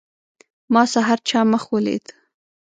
ما 0.73 0.83
سحر 0.93 1.17
چا 1.29 1.39
مخ 1.51 1.63
ولید. 1.73 2.05